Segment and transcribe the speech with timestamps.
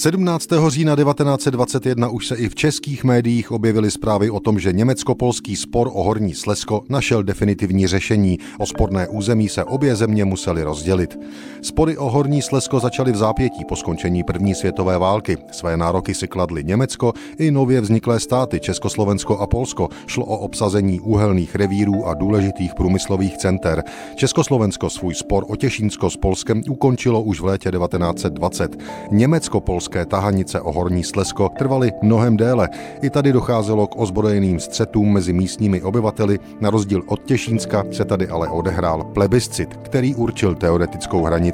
[0.00, 0.48] 17.
[0.68, 5.90] října 1921 už se i v českých médiích objevily zprávy o tom, že německo-polský spor
[5.92, 8.38] o Horní Slesko našel definitivní řešení.
[8.58, 11.18] O sporné území se obě země musely rozdělit.
[11.62, 15.36] Spory o Horní Slesko začaly v zápětí po skončení první světové války.
[15.52, 19.88] Své nároky si kladly Německo i nově vzniklé státy Československo a Polsko.
[20.06, 23.84] Šlo o obsazení úhelných revírů a důležitých průmyslových center.
[24.14, 28.76] Československo svůj spor o Těšínsko s Polskem ukončilo už v létě 1920.
[29.10, 32.68] Německo-Polsko polské tahanice o Horní Slesko trvaly mnohem déle.
[33.02, 38.28] I tady docházelo k ozbrojeným střetům mezi místními obyvateli, na rozdíl od Těšínska se tady
[38.28, 41.49] ale odehrál plebiscit, který určil teoretickou hranici.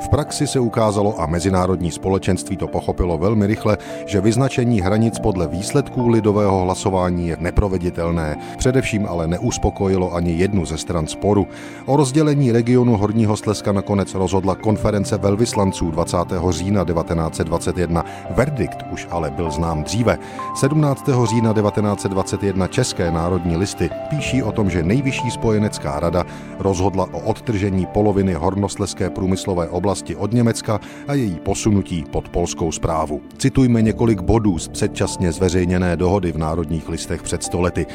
[0.00, 5.46] V praxi se ukázalo a mezinárodní společenství to pochopilo velmi rychle, že vyznačení hranic podle
[5.46, 8.36] výsledků lidového hlasování je neproveditelné.
[8.58, 11.46] Především ale neuspokojilo ani jednu ze stran sporu.
[11.86, 16.16] O rozdělení regionu Horního Slezska nakonec rozhodla konference velvyslanců 20.
[16.50, 18.04] října 1920 1921.
[18.30, 20.18] Verdikt už ale byl znám dříve.
[20.54, 21.08] 17.
[21.24, 26.24] října 1921 České národní listy píší o tom, že nejvyšší spojenecká rada
[26.58, 29.29] rozhodla o odtržení poloviny hornosleské průmyslové
[29.70, 33.20] oblasti od Německa a její posunutí pod polskou zprávu.
[33.38, 37.86] Citujme několik bodů z předčasně zveřejněné dohody v národních listech před stolety.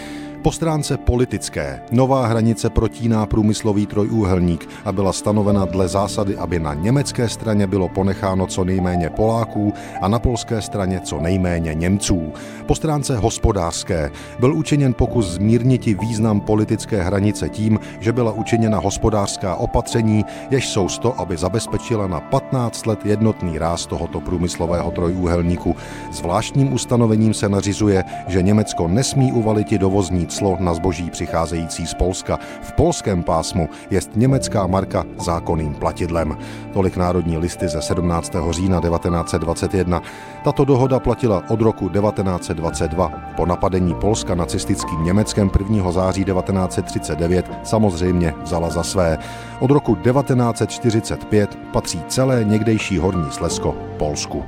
[0.46, 6.74] Po stránce politické nová hranice protíná průmyslový trojúhelník a byla stanovena dle zásady, aby na
[6.74, 12.34] německé straně bylo ponecháno co nejméně Poláků a na polské straně co nejméně Němců.
[12.66, 19.56] Po stránce hospodářské byl učiněn pokus zmírniti význam politické hranice tím, že byla učiněna hospodářská
[19.56, 25.76] opatření, jež jsou z to, aby zabezpečila na 15 let jednotný ráz tohoto průmyslového trojúhelníku.
[26.12, 32.40] Zvláštním ustanovením se nařizuje, že Německo nesmí uvalit dovozní clo na zboží přicházející z Polska.
[32.62, 36.38] V polském pásmu je německá marka zákonným platidlem.
[36.74, 38.36] Tolik národní listy ze 17.
[38.50, 40.02] října 1921.
[40.44, 43.10] Tato dohoda platila od roku 1922.
[43.36, 45.92] Po napadení Polska nacistickým Německem 1.
[45.92, 49.18] září 1939 samozřejmě vzala za své.
[49.60, 54.44] Od roku 1945 patří celé někdejší Horní Slesko Polsku.